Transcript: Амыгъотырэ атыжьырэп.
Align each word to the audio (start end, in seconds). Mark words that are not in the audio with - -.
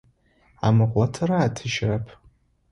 Амыгъотырэ 0.67 1.37
атыжьырэп. 1.45 2.05